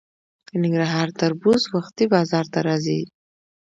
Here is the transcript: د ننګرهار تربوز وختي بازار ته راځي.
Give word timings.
د 0.47 0.49
ننګرهار 0.63 1.07
تربوز 1.19 1.61
وختي 1.75 2.05
بازار 2.13 2.45
ته 2.53 2.59
راځي. 2.67 3.01